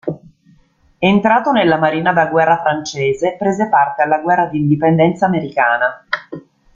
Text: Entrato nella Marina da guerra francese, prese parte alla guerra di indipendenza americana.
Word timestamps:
Entrato 0.97 1.51
nella 1.51 1.77
Marina 1.77 2.11
da 2.11 2.25
guerra 2.25 2.57
francese, 2.59 3.35
prese 3.37 3.69
parte 3.69 4.01
alla 4.01 4.17
guerra 4.17 4.47
di 4.47 4.57
indipendenza 4.57 5.27
americana. 5.27 6.03